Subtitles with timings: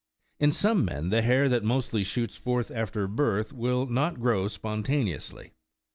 [0.39, 5.09] In some men the hair that mostly shoots forth after birth will not grow spontane
[5.13, 5.51] ously.